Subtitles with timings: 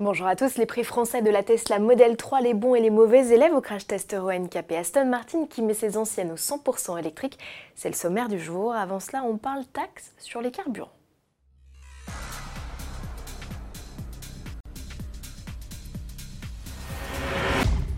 [0.00, 2.90] Bonjour à tous, les prix français de la Tesla Model 3, les bons et les
[2.90, 7.38] mauvais élèves au crash test Euro Aston Martin qui met ses anciennes au 100% électrique.
[7.76, 8.74] C'est le sommaire du jour.
[8.74, 10.90] Avant cela, on parle taxes sur les carburants.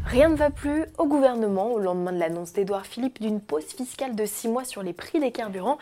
[0.04, 4.14] Rien ne va plus au gouvernement au lendemain de l'annonce d'Edouard Philippe d'une pause fiscale
[4.14, 5.78] de 6 mois sur les prix des carburants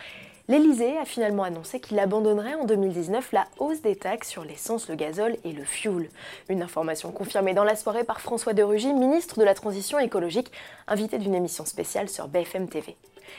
[0.46, 4.94] L'Elysée a finalement annoncé qu'il abandonnerait en 2019 la hausse des taxes sur l'essence, le
[4.94, 6.10] gazole et le fioul.
[6.50, 10.52] Une information confirmée dans la soirée par François de Rugy, ministre de la Transition écologique,
[10.86, 12.94] invité d'une émission spéciale sur BFM TV.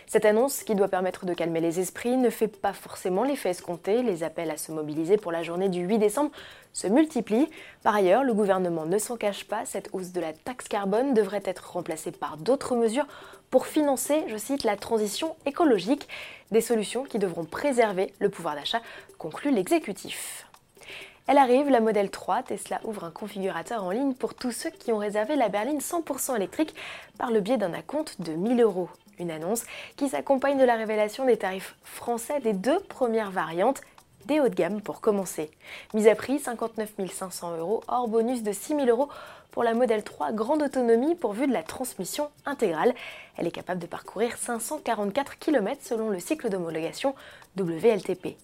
[0.07, 4.03] Cette annonce, qui doit permettre de calmer les esprits, ne fait pas forcément l'effet escompté.
[4.03, 6.31] Les appels à se mobiliser pour la journée du 8 décembre
[6.73, 7.49] se multiplient.
[7.83, 11.43] Par ailleurs, le gouvernement ne s'en cache pas, cette hausse de la taxe carbone devrait
[11.45, 13.07] être remplacée par d'autres mesures
[13.49, 16.09] pour financer, je cite, la transition écologique,
[16.51, 18.81] des solutions qui devront préserver le pouvoir d'achat,
[19.17, 20.45] conclut l'exécutif.
[21.27, 22.43] Elle arrive, la Model 3.
[22.43, 26.35] Tesla ouvre un configurateur en ligne pour tous ceux qui ont réservé la berline 100%
[26.35, 26.75] électrique
[27.17, 28.89] par le biais d'un acompte de 1000 euros.
[29.19, 29.63] Une annonce
[29.95, 33.81] qui s'accompagne de la révélation des tarifs français des deux premières variantes
[34.25, 35.51] des hauts de gamme pour commencer.
[35.93, 39.09] Mise à prix 59 500 euros hors bonus de 6 000 euros
[39.51, 42.93] pour la Model 3 grande autonomie pourvue de la transmission intégrale.
[43.37, 47.15] Elle est capable de parcourir 544 km selon le cycle d'homologation
[47.57, 48.35] WLTP.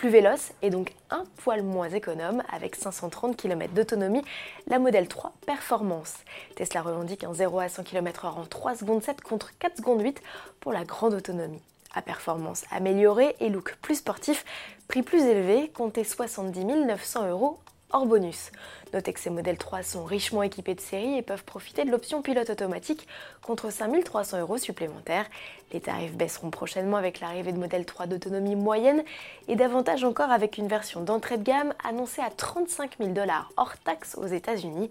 [0.00, 4.22] Plus véloce et donc un poil moins économe avec 530 km d'autonomie,
[4.66, 6.14] la Model 3 Performance.
[6.56, 10.22] Tesla revendique un 0 à 100 km/h en 3 secondes 7 contre 4 secondes 8
[10.60, 11.60] pour la grande autonomie.
[11.92, 14.46] À performance améliorée et look plus sportif,
[14.88, 17.58] prix plus élevé, comptez 70 900 euros
[17.92, 18.50] hors bonus.
[18.92, 22.22] Notez que ces modèles 3 sont richement équipés de série et peuvent profiter de l'option
[22.22, 23.06] pilote automatique
[23.42, 25.26] contre 5300 euros supplémentaires.
[25.72, 29.04] Les tarifs baisseront prochainement avec l'arrivée de modèles 3 d'autonomie moyenne
[29.46, 33.76] et davantage encore avec une version d'entrée de gamme annoncée à 35 000 dollars hors
[33.78, 34.90] taxes aux États-Unis.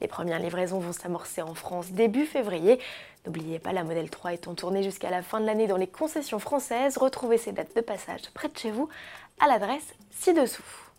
[0.00, 2.78] Les premières livraisons vont s'amorcer en France début février.
[3.26, 5.88] N'oubliez pas, la modèle 3 est en tournée jusqu'à la fin de l'année dans les
[5.88, 6.96] concessions françaises.
[6.96, 8.88] Retrouvez ces dates de passage près de chez vous
[9.40, 10.89] à l'adresse ci-dessous.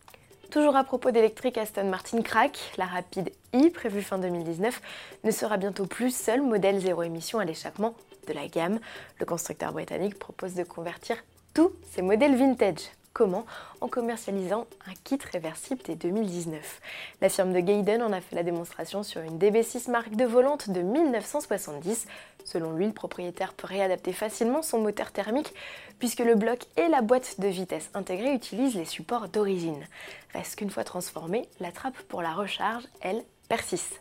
[0.51, 2.73] Toujours à propos d'électrique, Aston Martin craque.
[2.77, 4.81] La Rapide i, prévue fin 2019,
[5.23, 7.95] ne sera bientôt plus seul modèle zéro émission à l'échappement
[8.27, 8.81] de la gamme.
[9.21, 11.15] Le constructeur britannique propose de convertir
[11.53, 12.89] tous ses modèles vintage.
[13.13, 13.45] Comment
[13.81, 16.79] En commercialisant un kit réversible dès 2019.
[17.19, 20.69] La firme de Gaydon en a fait la démonstration sur une DB6 marque de volante
[20.69, 22.07] de 1970.
[22.45, 25.53] Selon lui, le propriétaire peut réadapter facilement son moteur thermique
[25.99, 29.85] puisque le bloc et la boîte de vitesse intégrée utilisent les supports d'origine.
[30.33, 33.99] Reste qu'une fois transformée, la trappe pour la recharge, elle, persiste.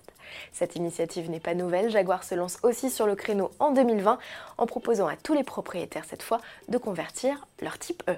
[0.53, 4.21] Cette initiative n'est pas nouvelle, Jaguar se lance aussi sur le créneau en 2020
[4.56, 8.16] en proposant à tous les propriétaires cette fois de convertir leur type E.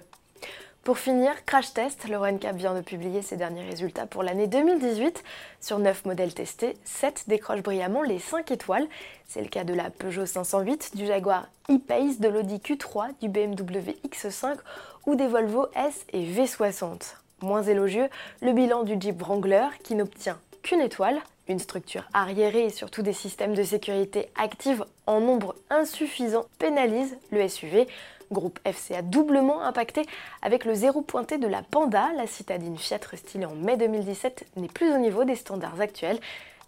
[0.85, 5.23] Pour finir, Crash Test, le RunCap vient de publier ses derniers résultats pour l'année 2018.
[5.61, 8.89] Sur 9 modèles testés, 7 décrochent brillamment les 5 étoiles.
[9.29, 13.95] C'est le cas de la Peugeot 508, du Jaguar E-Pace, de l'Audi Q3, du BMW
[14.09, 14.57] X5
[15.07, 17.15] ou des Volvo S et V60.
[17.43, 18.09] Moins élogieux,
[18.41, 21.21] le bilan du Jeep Wrangler qui n'obtient qu'une étoile.
[21.49, 27.49] Une structure arriérée et surtout des systèmes de sécurité actifs en nombre insuffisant pénalisent le
[27.49, 27.89] SUV.
[28.31, 30.03] Groupe FCA doublement impacté
[30.41, 32.11] avec le zéro pointé de la Panda.
[32.17, 36.21] La citadine Fiat stylée en mai 2017 n'est plus au niveau des standards actuels.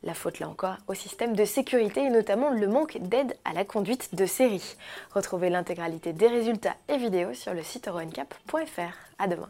[0.03, 3.65] La faute là encore au système de sécurité et notamment le manque d'aide à la
[3.65, 4.77] conduite de série.
[5.15, 8.93] Retrouvez l'intégralité des résultats et vidéos sur le site euroncap.fr.
[9.19, 9.49] À demain.